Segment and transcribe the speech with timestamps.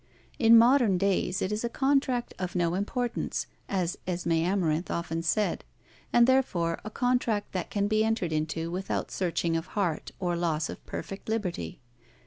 [0.39, 5.63] In modern days it is a contract of no importance, as Esmé Amarinth often said,
[6.11, 10.71] and therefore a contract that can be entered into without searching of heart or loss
[10.71, 11.81] of perfect liberty.